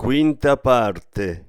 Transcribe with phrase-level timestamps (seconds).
[0.00, 1.48] Quinta parte.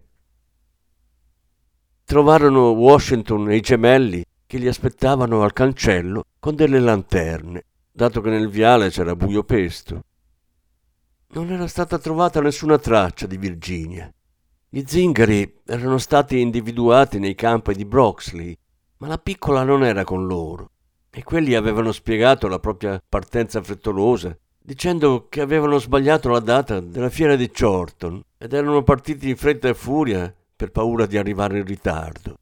[2.04, 8.30] Trovarono Washington e i gemelli che li aspettavano al cancello con delle lanterne, dato che
[8.30, 10.04] nel viale c'era buio pesto.
[11.30, 14.14] Non era stata trovata nessuna traccia di Virginia.
[14.68, 18.54] Gli zingari erano stati individuati nei campi di Broxley,
[18.98, 20.72] ma la piccola non era con loro
[21.10, 27.10] e quelli avevano spiegato la propria partenza frettolosa dicendo che avevano sbagliato la data della
[27.10, 31.66] fiera di Chorton ed erano partiti in fretta e furia per paura di arrivare in
[31.66, 32.38] ritardo.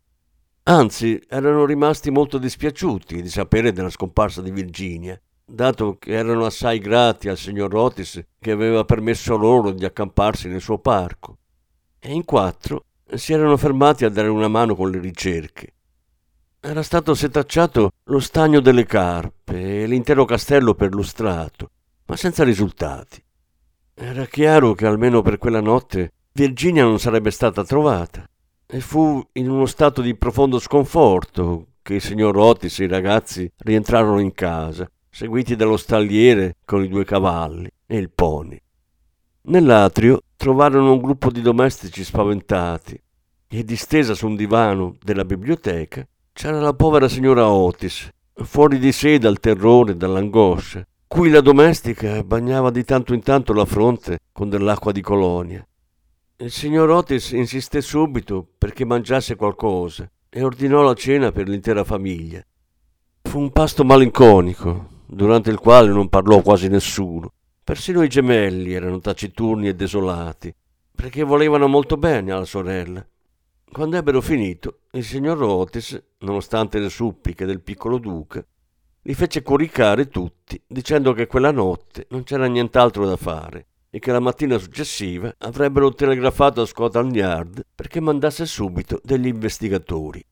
[0.63, 6.79] Anzi, erano rimasti molto dispiaciuti di sapere della scomparsa di Virginia, dato che erano assai
[6.79, 11.39] grati al signor Otis che aveva permesso loro di accamparsi nel suo parco.
[11.99, 15.73] E in quattro si erano fermati a dare una mano con le ricerche.
[16.61, 21.71] Era stato setacciato lo stagno delle carpe e l'intero castello perlustrato,
[22.05, 23.21] ma senza risultati.
[24.01, 28.23] Era chiaro che almeno per quella notte Virginia non sarebbe stata trovata
[28.65, 33.51] e fu in uno stato di profondo sconforto che il signor Otis e i ragazzi
[33.57, 38.57] rientrarono in casa, seguiti dallo stalliere con i due cavalli e il pony.
[39.41, 42.97] Nell'atrio trovarono un gruppo di domestici spaventati
[43.49, 49.17] e distesa su un divano della biblioteca c'era la povera signora Otis, fuori di sé
[49.17, 54.47] dal terrore e dall'angoscia, cui la domestica bagnava di tanto in tanto la fronte con
[54.47, 55.67] dell'acqua di colonia.
[56.37, 62.45] Il signor Otis insisté subito perché mangiasse qualcosa e ordinò la cena per l'intera famiglia.
[63.23, 67.33] Fu un pasto malinconico, durante il quale non parlò quasi nessuno.
[67.63, 70.53] Persino i gemelli erano taciturni e desolati,
[70.95, 73.03] perché volevano molto bene alla sorella.
[73.71, 78.45] Quando ebbero finito, il signor Otis, nonostante le suppliche del piccolo duca,
[79.03, 84.11] li fece coricare tutti, dicendo che quella notte non c'era nient'altro da fare e che
[84.11, 90.23] la mattina successiva avrebbero telegrafato a Scotland Yard perché mandasse subito degli investigatori.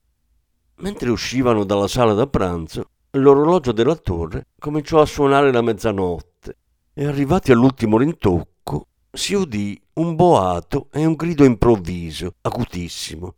[0.79, 6.57] Mentre uscivano dalla sala da pranzo, l'orologio della torre cominciò a suonare la mezzanotte
[6.94, 13.34] e arrivati all'ultimo rintocco si udì un boato e un grido improvviso, acutissimo.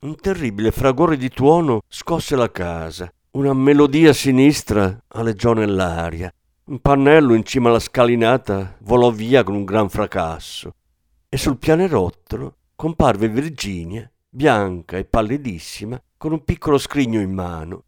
[0.00, 6.32] Un terribile fragore di tuono scosse la casa una melodia sinistra aleggiò nell'aria.
[6.64, 10.74] Un pannello in cima alla scalinata volò via con un gran fracasso
[11.28, 17.84] e sul pianerottolo comparve Virginia, bianca e pallidissima, con un piccolo scrigno in mano.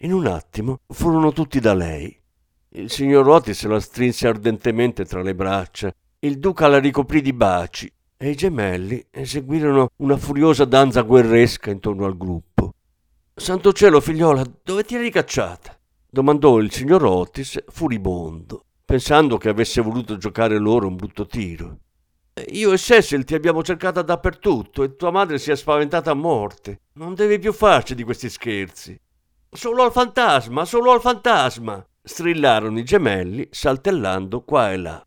[0.00, 2.16] In un attimo furono tutti da lei.
[2.70, 7.92] Il signor Otis la strinse ardentemente tra le braccia, il duca la ricoprì di baci
[8.16, 12.55] e i gemelli eseguirono una furiosa danza guerresca intorno al gruppo.
[13.38, 15.78] Santo cielo, figliola, dove ti eri cacciata?
[16.08, 21.80] domandò il signor Otis, furibondo, pensando che avesse voluto giocare loro un brutto tiro.
[22.52, 26.80] Io e Cecil ti abbiamo cercata dappertutto e tua madre si è spaventata a morte.
[26.94, 28.98] Non devi più farci di questi scherzi.
[29.50, 31.86] Solo al fantasma, solo al fantasma!
[32.02, 35.06] strillarono i gemelli, saltellando qua e là.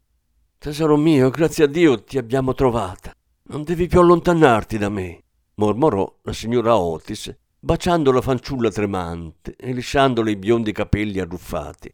[0.60, 3.12] Tesoro mio, grazie a Dio ti abbiamo trovata.
[3.46, 5.24] Non devi più allontanarti da me,
[5.56, 11.94] mormorò la signora Otis, baciando la fanciulla tremante e lisciandole i biondi capelli arruffati.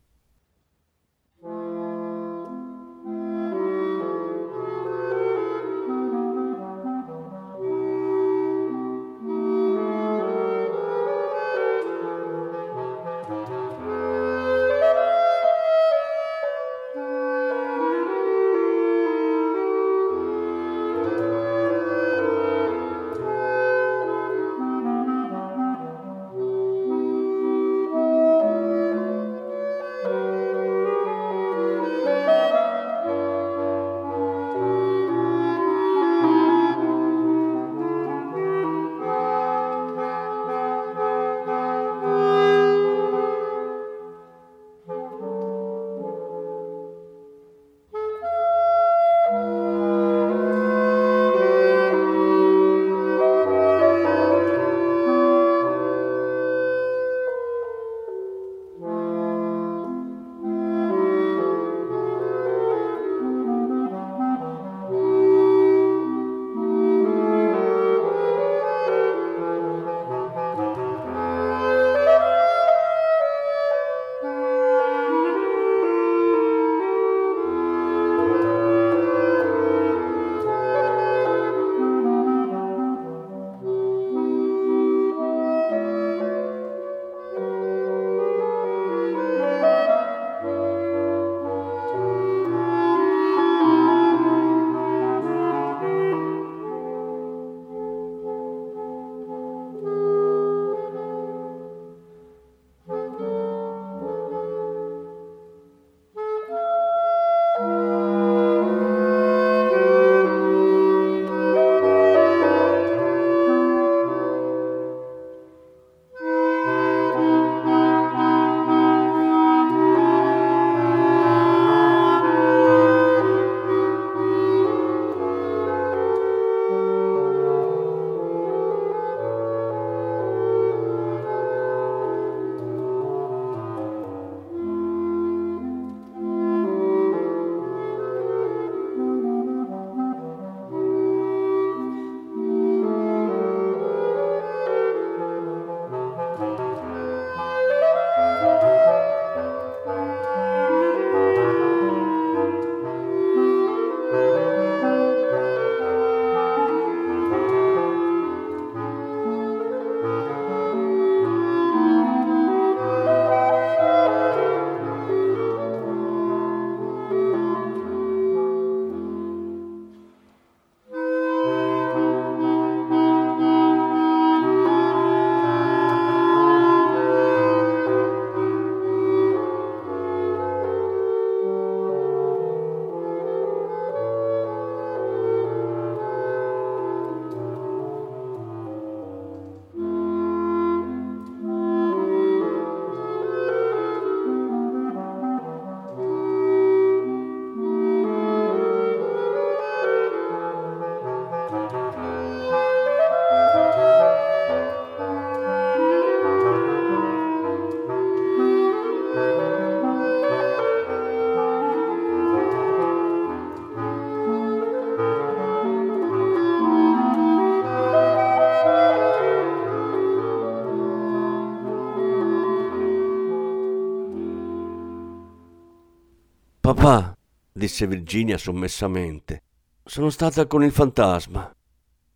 [226.76, 227.18] Papà,
[227.54, 229.42] disse Virginia sommessamente,
[229.84, 231.50] sono stata con il fantasma.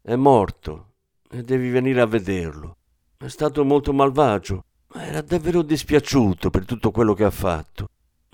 [0.02, 0.96] È morto
[1.32, 2.76] e devi venire a vederlo.
[3.18, 7.88] È stato molto malvagio, ma era davvero dispiaciuto per tutto quello che ha fatto.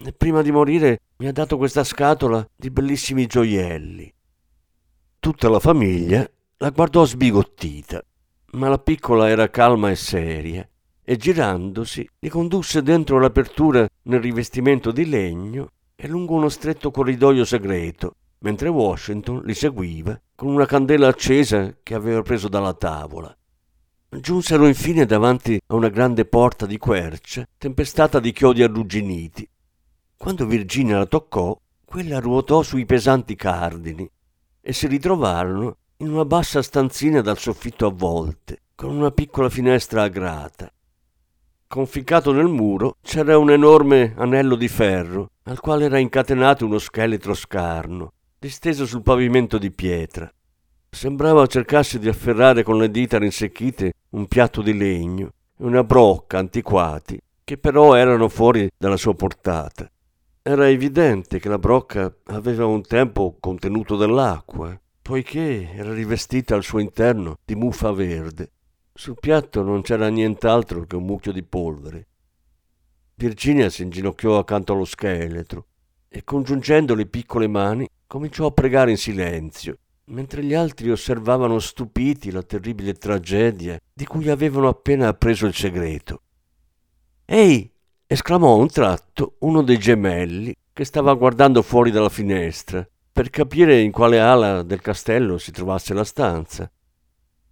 [0.03, 4.11] E prima di morire mi ha dato questa scatola di bellissimi gioielli.
[5.19, 8.03] Tutta la famiglia la guardò sbigottita,
[8.53, 10.67] ma la piccola era calma e seria
[11.01, 17.45] e girandosi li condusse dentro l'apertura nel rivestimento di legno e lungo uno stretto corridoio
[17.45, 23.35] segreto, mentre Washington li seguiva con una candela accesa che aveva preso dalla tavola.
[24.09, 29.47] Giunsero infine davanti a una grande porta di quercia tempestata di chiodi arrugginiti.
[30.15, 34.09] Quando Virginia la toccò, quella ruotò sui pesanti cardini
[34.61, 40.03] e si ritrovarono in una bassa stanzina dal soffitto a volte, con una piccola finestra
[40.03, 40.71] a grata.
[41.67, 47.35] Conficcato nel muro c'era un enorme anello di ferro, al quale era incatenato uno scheletro
[47.35, 50.31] scarno, disteso sul pavimento di pietra.
[50.89, 56.39] Sembrava cercasse di afferrare con le dita rinsecchite un piatto di legno e una brocca
[56.39, 59.87] antiquati, che però erano fuori dalla sua portata.
[60.41, 66.79] Era evidente che la brocca aveva un tempo contenuto dell'acqua, poiché era rivestita al suo
[66.79, 68.51] interno di muffa verde.
[68.93, 72.07] Sul piatto non c'era nient'altro che un mucchio di polvere.
[73.15, 75.67] Virginia si inginocchiò accanto allo scheletro
[76.09, 82.29] e congiungendo le piccole mani cominciò a pregare in silenzio mentre gli altri osservavano stupiti
[82.31, 86.21] la terribile tragedia di cui avevano appena appreso il segreto.
[87.25, 87.71] Ehi!
[88.07, 93.79] esclamò a un tratto uno dei gemelli che stava guardando fuori dalla finestra per capire
[93.79, 96.69] in quale ala del castello si trovasse la stanza.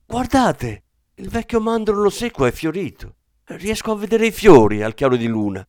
[0.06, 0.84] Guardate!
[1.16, 3.16] Il vecchio mandorlo secco è fiorito.
[3.46, 5.68] Riesco a vedere i fiori al chiaro di luna.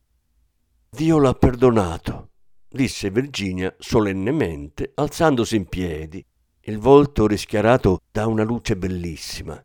[0.89, 2.29] Dio l'ha perdonato,
[2.69, 6.25] disse Virginia solennemente, alzandosi in piedi
[6.67, 9.61] il volto rischiarato da una luce bellissima.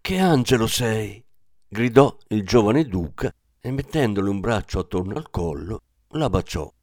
[0.00, 1.24] Che angelo sei!
[1.68, 6.73] gridò il giovane duca e mettendole un braccio attorno al collo la baciò.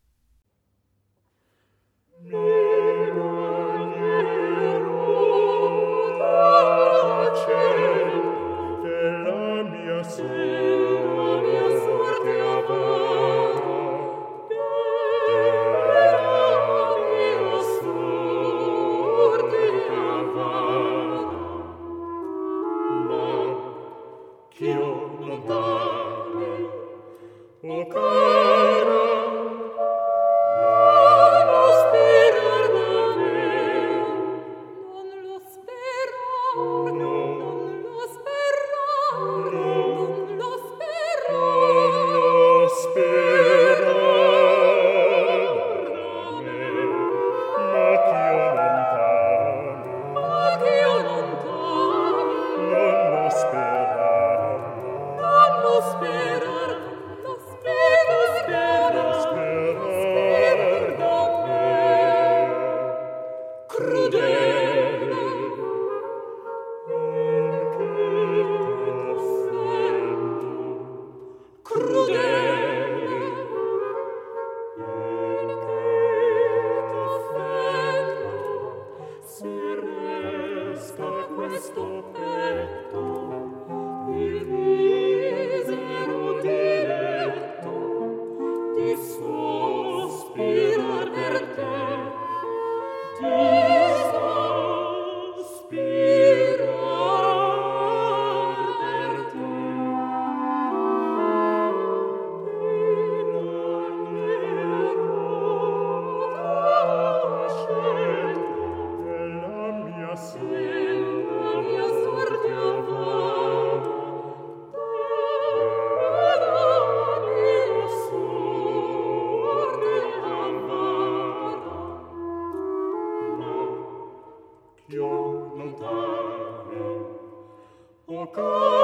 [128.34, 128.81] Cool.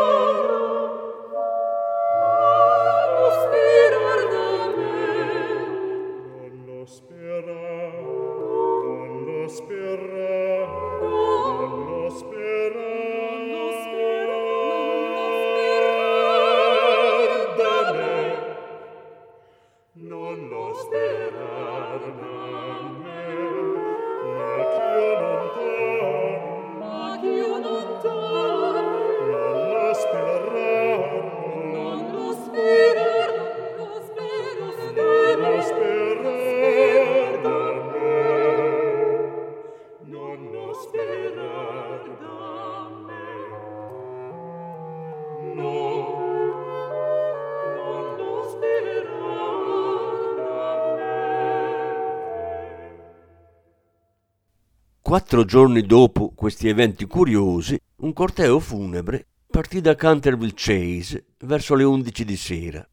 [55.07, 61.85] Quattro giorni dopo questi eventi curiosi, un corteo funebre partì da Canterville Chase verso le
[61.85, 62.85] undici di sera.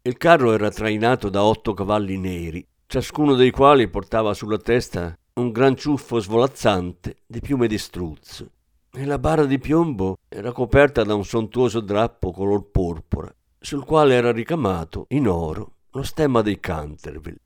[0.00, 5.50] Il carro era trainato da otto cavalli neri, ciascuno dei quali portava sulla testa un
[5.50, 8.50] gran ciuffo svolazzante di piume di struzzo,
[8.90, 14.14] e la bara di piombo era coperta da un sontuoso drappo color porpora, sul quale
[14.14, 17.42] era ricamato in oro lo stemma dei Canterville.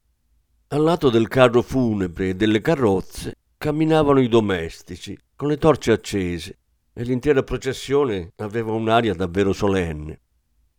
[0.68, 6.58] Al lato del carro funebre e delle carrozze camminavano i domestici con le torce accese
[6.92, 10.20] e l'intera processione aveva un'aria davvero solenne.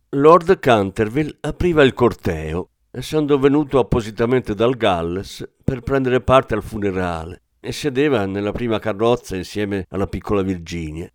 [0.09, 7.41] Lord Canterville apriva il corteo, essendo venuto appositamente dal Galles per prendere parte al funerale,
[7.59, 11.11] e sedeva nella prima carrozza insieme alla piccola Virginia.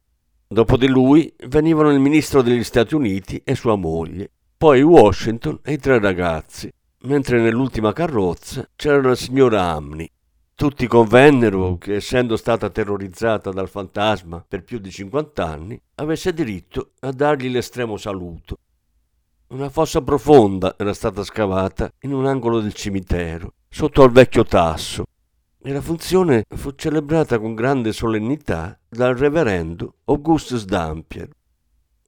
[0.46, 5.74] Dopo di lui venivano il ministro degli Stati Uniti e sua moglie, poi Washington e
[5.74, 6.70] i tre ragazzi,
[7.02, 10.10] mentre nell'ultima carrozza c'era la signora Amni.
[10.60, 16.90] Tutti convennero che, essendo stata terrorizzata dal fantasma per più di 50 anni, avesse diritto
[17.00, 18.58] a dargli l'estremo saluto.
[19.54, 25.04] Una fossa profonda era stata scavata in un angolo del cimitero, sotto al vecchio tasso,
[25.62, 31.30] e la funzione fu celebrata con grande solennità dal reverendo Augustus Dampier.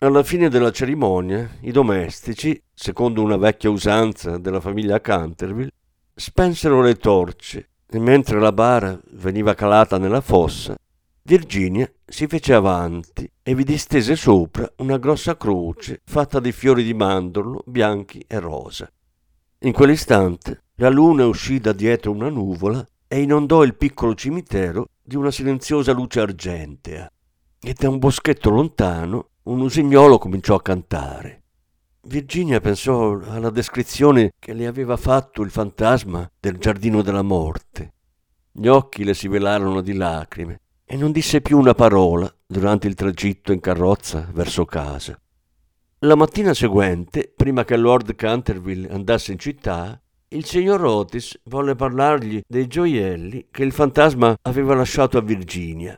[0.01, 5.73] Alla fine della cerimonia, i domestici, secondo una vecchia usanza della famiglia Canterville,
[6.15, 10.75] spensero le torce e mentre la bara veniva calata nella fossa,
[11.25, 16.95] Virginia si fece avanti e vi distese sopra una grossa croce fatta di fiori di
[16.95, 18.91] mandorlo bianchi e rosa.
[19.65, 25.17] In quell'istante la luna uscì da dietro una nuvola e inondò il piccolo cimitero di
[25.17, 27.13] una silenziosa luce argentea.
[27.61, 31.42] E da un boschetto lontano un usignolo cominciò a cantare.
[32.05, 37.93] Virginia pensò alla descrizione che le aveva fatto il fantasma del giardino della morte.
[38.51, 42.95] Gli occhi le si velarono di lacrime e non disse più una parola durante il
[42.95, 45.17] tragitto in carrozza verso casa.
[46.01, 52.43] La mattina seguente, prima che Lord Canterville andasse in città, il signor Otis volle parlargli
[52.45, 55.97] dei gioielli che il fantasma aveva lasciato a Virginia.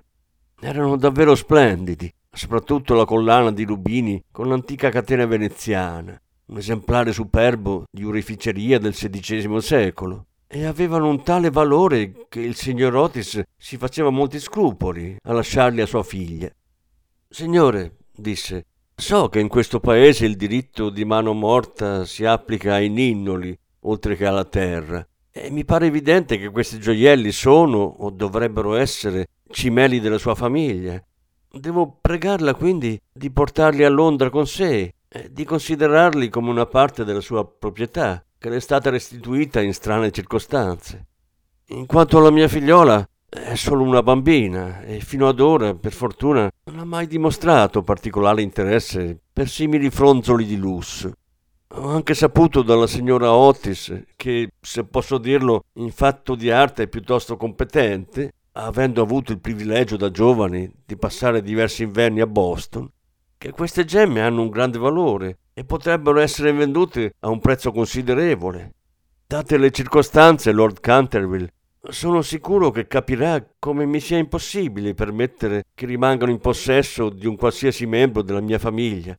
[0.60, 7.84] Erano davvero splendidi soprattutto la collana di rubini con l'antica catena veneziana, un esemplare superbo
[7.90, 13.76] di oreficeria del XVI secolo, e avevano un tale valore che il signor Otis si
[13.76, 16.50] faceva molti scrupoli a lasciarli a sua figlia.
[17.28, 22.88] Signore, disse, so che in questo paese il diritto di mano morta si applica ai
[22.88, 28.76] ninnoli oltre che alla terra, e mi pare evidente che questi gioielli sono o dovrebbero
[28.76, 31.02] essere cimeli della sua famiglia
[31.56, 34.94] Devo pregarla quindi di portarli a Londra con sé
[35.30, 40.10] di considerarli come una parte della sua proprietà, che le è stata restituita in strane
[40.10, 41.06] circostanze.
[41.68, 46.50] In quanto alla mia figliola, è solo una bambina e fino ad ora, per fortuna,
[46.64, 51.12] non ha mai dimostrato particolare interesse per simili fronzoli di lusso.
[51.76, 56.88] Ho anche saputo dalla signora Otis che, se posso dirlo, in fatto di arte è
[56.88, 62.88] piuttosto competente avendo avuto il privilegio da giovane di passare diversi inverni a Boston,
[63.36, 68.74] che queste gemme hanno un grande valore e potrebbero essere vendute a un prezzo considerevole.
[69.26, 71.52] Date le circostanze, Lord Canterville,
[71.88, 77.36] sono sicuro che capirà come mi sia impossibile permettere che rimangano in possesso di un
[77.36, 79.18] qualsiasi membro della mia famiglia.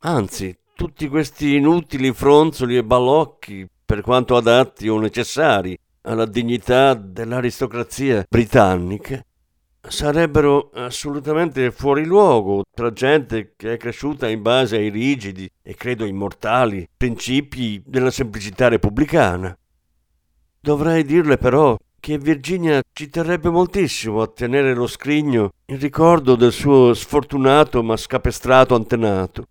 [0.00, 8.24] Anzi, tutti questi inutili fronzoli e balocchi, per quanto adatti o necessari, alla dignità dell'aristocrazia
[8.28, 9.20] britannica
[9.88, 16.04] sarebbero assolutamente fuori luogo tra gente che è cresciuta in base ai rigidi e credo
[16.04, 19.56] immortali principi della semplicità repubblicana.
[20.60, 26.52] Dovrei dirle però che Virginia ci terrebbe moltissimo a tenere lo scrigno in ricordo del
[26.52, 29.46] suo sfortunato ma scapestrato antenato.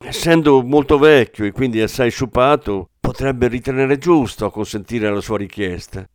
[0.00, 6.08] Essendo molto vecchio e quindi assai sciupato, potrebbe ritenere giusto acconsentire alla sua richiesta.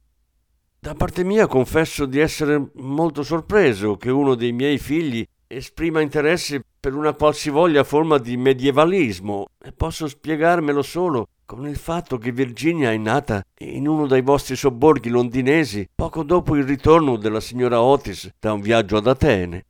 [0.80, 6.64] Da parte mia confesso di essere molto sorpreso che uno dei miei figli esprima interesse
[6.80, 12.92] per una qualsivoglia forma di medievalismo e posso spiegarmelo solo con il fatto che Virginia
[12.92, 18.30] è nata in uno dei vostri sobborghi londinesi poco dopo il ritorno della signora Otis
[18.40, 19.66] da un viaggio ad Atene.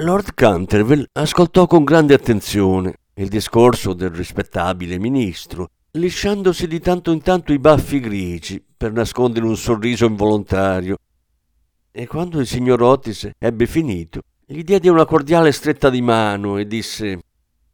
[0.00, 7.20] Lord Canterville ascoltò con grande attenzione il discorso del rispettabile ministro lisciandosi di tanto in
[7.20, 10.98] tanto i baffi grigi per nascondere un sorriso involontario.
[11.90, 16.66] E quando il signor Otis ebbe finito, gli diede una cordiale stretta di mano e
[16.68, 17.18] disse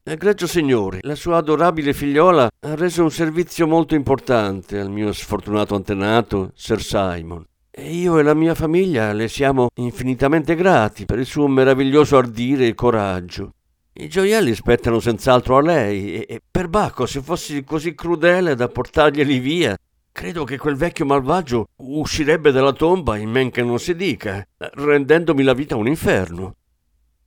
[0.03, 5.75] Egregio signore, la sua adorabile figliola ha reso un servizio molto importante al mio sfortunato
[5.75, 7.45] antenato, Sir Simon.
[7.71, 12.67] e io e la mia famiglia le siamo infinitamente grati per il suo meraviglioso ardire
[12.67, 13.53] e coraggio.
[13.97, 18.67] I gioielli spettano senz'altro a lei e, e per Bacco, se fossi così crudele da
[18.67, 19.77] portarglieli via,
[20.11, 25.45] credo che quel vecchio malvagio uscirebbe dalla tomba in men che non si dica, rendendomi
[25.45, 26.57] la vita un inferno.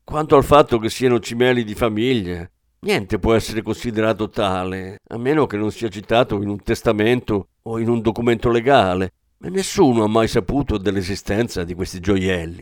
[0.03, 2.45] Quanto al fatto che siano cimeli di famiglia,
[2.81, 7.79] niente può essere considerato tale, a meno che non sia citato in un testamento o
[7.79, 12.61] in un documento legale, e nessuno ha mai saputo dell'esistenza di questi gioielli.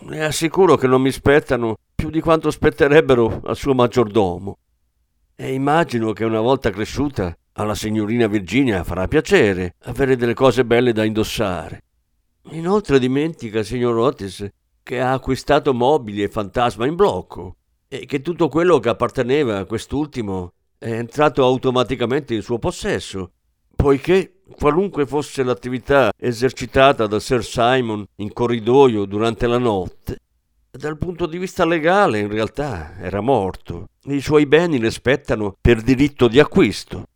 [0.00, 4.58] Le assicuro che non mi spettano più di quanto spetterebbero al suo maggiordomo.
[5.34, 10.92] E immagino che una volta cresciuta alla signorina Virginia farà piacere avere delle cose belle
[10.92, 11.82] da indossare.
[12.50, 14.46] Inoltre dimentica, signor Otis,
[14.82, 17.56] che ha acquistato mobili e fantasma in blocco
[17.88, 23.32] e che tutto quello che apparteneva a quest'ultimo è entrato automaticamente in suo possesso
[23.74, 30.18] poiché qualunque fosse l'attività esercitata da Sir Simon in corridoio durante la notte,
[30.70, 33.88] dal punto di vista legale in realtà era morto.
[34.04, 37.06] I suoi beni le spettano per diritto di acquisto.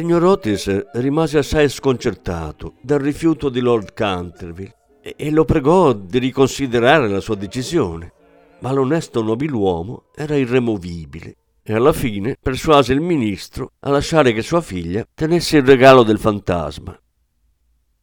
[0.00, 7.06] Signor Otis rimase assai sconcertato dal rifiuto di Lord Canterville e, lo pregò di riconsiderare
[7.06, 8.10] la sua decisione.
[8.60, 14.62] Ma l'onesto nobiluomo era irremovibile e alla fine persuase il ministro a lasciare che sua
[14.62, 16.98] figlia tenesse il regalo del fantasma.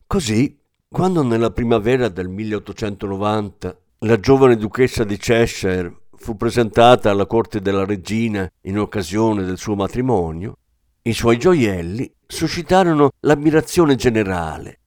[0.06, 0.56] Così,
[0.88, 7.86] quando nella primavera del 1890 la giovane duchessa di Cheshire fu presentata alla corte della
[7.86, 10.60] regina in occasione del suo matrimonio,
[11.08, 14.80] i suoi gioielli suscitarono l'ammirazione generale.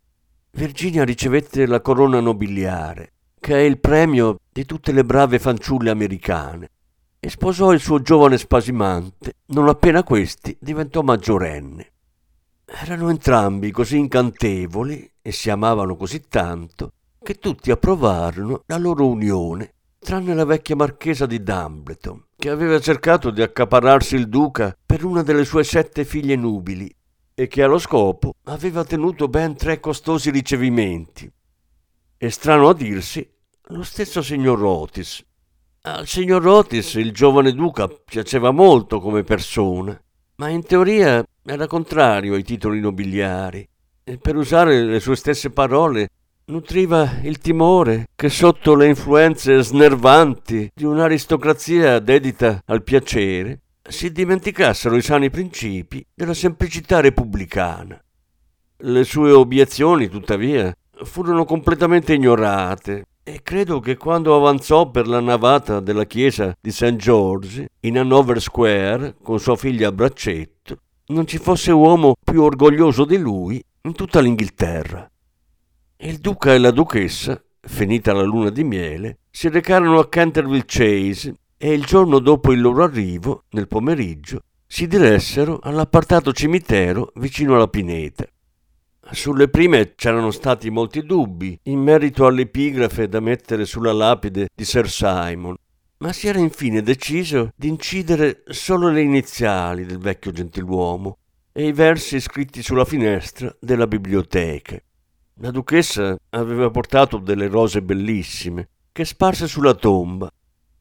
[0.52, 6.70] Virginia ricevette la corona nobiliare, che è il premio di tutte le brave fanciulle americane,
[7.18, 11.92] e sposò il suo giovane spasimante non appena questi diventò maggiorenne.
[12.66, 19.74] Erano entrambi così incantevoli e si amavano così tanto che tutti approvarono la loro unione,
[19.98, 25.22] tranne la vecchia marchesa di Dumbleton, che aveva cercato di accaparrarsi il duca per una
[25.22, 26.90] delle sue sette figlie nubili
[27.34, 31.30] e che allo scopo aveva tenuto ben tre costosi ricevimenti.
[32.16, 33.30] E strano a dirsi,
[33.68, 35.22] lo stesso signor Otis.
[35.82, 40.02] Al signor Otis il giovane duca piaceva molto come persona,
[40.36, 43.68] ma in teoria era contrario ai titoli nobiliari
[44.02, 46.08] e per usare le sue stesse parole
[46.50, 54.96] nutriva il timore che sotto le influenze snervanti di un'aristocrazia dedita al piacere si dimenticassero
[54.96, 57.98] i sani principi della semplicità repubblicana.
[58.82, 65.80] Le sue obiezioni, tuttavia, furono completamente ignorate e credo che quando avanzò per la navata
[65.80, 66.96] della chiesa di St.
[66.96, 73.04] George in Hanover Square con sua figlia a braccetto, non ci fosse uomo più orgoglioso
[73.04, 75.09] di lui in tutta l'Inghilterra.
[76.02, 81.34] Il duca e la duchessa, finita la luna di miele, si recarono a Canterville Chase
[81.58, 87.68] e il giorno dopo il loro arrivo, nel pomeriggio, si diressero all'appartato cimitero vicino alla
[87.68, 88.24] pineta.
[89.10, 94.88] Sulle prime c'erano stati molti dubbi in merito all'epigrafe da mettere sulla lapide di Sir
[94.88, 95.54] Simon,
[95.98, 101.18] ma si era infine deciso di incidere solo le iniziali del vecchio gentiluomo
[101.52, 104.80] e i versi scritti sulla finestra della biblioteca.
[105.42, 110.30] La duchessa aveva portato delle rose bellissime che sparse sulla tomba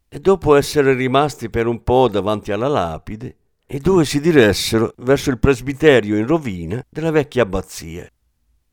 [0.09, 5.29] e dopo essere rimasti per un po' davanti alla lapide, i due si diressero verso
[5.29, 8.05] il presbiterio in rovina della vecchia abbazia.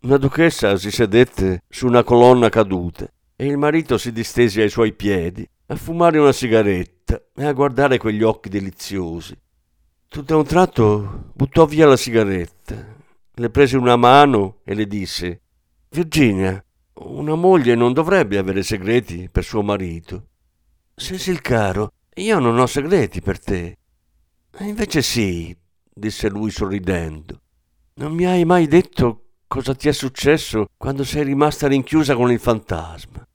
[0.01, 4.93] La duchessa si sedette su una colonna caduta e il marito si distese ai suoi
[4.93, 9.39] piedi a fumare una sigaretta e a guardare quegli occhi deliziosi.
[10.09, 12.95] Tutto a un tratto buttò via la sigaretta,
[13.35, 15.43] le prese una mano e le disse
[15.91, 16.63] Virginia,
[16.95, 20.29] una moglie non dovrebbe avere segreti per suo marito.
[20.95, 23.79] Cecil caro, io non ho segreti per te.
[24.59, 25.57] E invece sì,
[25.93, 27.41] disse lui sorridendo.
[27.95, 32.41] Non mi hai mai detto cosa ti è successo quando sei rimasta rinchiusa con il
[32.41, 33.27] fantasma.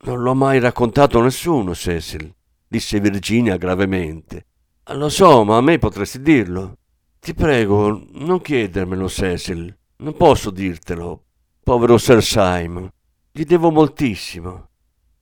[0.00, 2.32] Non l'ho mai raccontato a nessuno, Cecil,
[2.66, 4.46] disse Virginia gravemente.
[4.92, 6.78] Lo so, ma a me potresti dirlo.
[7.20, 9.76] Ti prego, non chiedermelo, Cecil.
[9.96, 11.24] Non posso dirtelo.
[11.68, 12.90] Povero Sir Simon.
[13.30, 14.70] Gli devo moltissimo.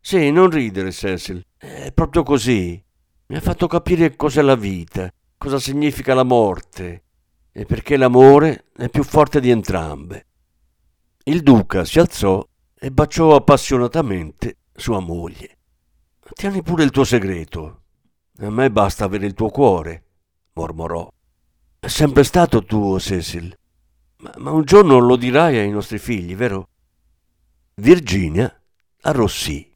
[0.01, 1.45] Sì, non ridere, Cecil.
[1.57, 2.81] È proprio così.
[3.27, 7.03] Mi ha fatto capire cos'è la vita, cosa significa la morte
[7.51, 10.27] e perché l'amore è più forte di entrambe.
[11.25, 12.47] Il duca si alzò
[12.79, 15.59] e baciò appassionatamente sua moglie.
[16.33, 17.83] Tieni pure il tuo segreto.
[18.39, 20.05] A me basta avere il tuo cuore,
[20.53, 21.13] mormorò.
[21.81, 23.53] È sempre stato tuo, Cecil.
[24.39, 26.69] Ma, un giorno lo dirai ai nostri figli, vero?
[27.75, 28.53] Virginia
[29.03, 29.76] arrossì.